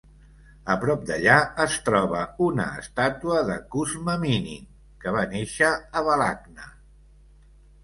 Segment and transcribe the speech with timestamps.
[0.75, 4.67] A prop d'allà es troba una estàtua de Kuzma Minin,
[5.05, 6.69] que va néixer a Balakhna.